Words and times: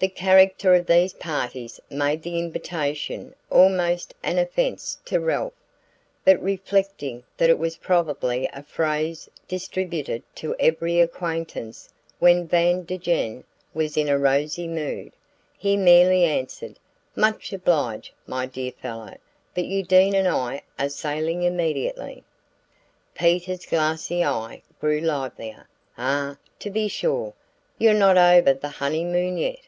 The 0.00 0.08
character 0.08 0.74
of 0.74 0.86
these 0.86 1.12
parties 1.12 1.78
made 1.90 2.22
the 2.22 2.38
invitation 2.38 3.34
almost 3.50 4.14
an 4.22 4.38
offense 4.38 4.96
to 5.04 5.20
Ralph; 5.20 5.52
but 6.24 6.42
reflecting 6.42 7.22
that 7.36 7.50
it 7.50 7.58
was 7.58 7.76
probably 7.76 8.48
a 8.50 8.62
phrase 8.62 9.28
distributed 9.46 10.22
to 10.36 10.56
every 10.58 11.00
acquaintance 11.00 11.90
when 12.18 12.48
Van 12.48 12.84
Degen 12.84 13.44
was 13.74 13.98
in 13.98 14.08
a 14.08 14.18
rosy 14.18 14.66
mood, 14.66 15.12
he 15.58 15.76
merely 15.76 16.24
answered: 16.24 16.78
"Much 17.14 17.52
obliged, 17.52 18.10
my 18.26 18.46
dear 18.46 18.72
fellow; 18.72 19.14
but 19.54 19.66
Undine 19.66 20.14
and 20.14 20.28
I 20.28 20.62
are 20.78 20.88
sailing 20.88 21.42
immediately." 21.42 22.24
Peter's 23.14 23.66
glassy 23.66 24.24
eye 24.24 24.62
grew 24.80 25.00
livelier. 25.02 25.68
"Ah, 25.98 26.38
to 26.60 26.70
be 26.70 26.88
sure 26.88 27.34
you're 27.76 27.92
not 27.92 28.16
over 28.16 28.54
the 28.54 28.68
honeymoon 28.70 29.36
yet. 29.36 29.58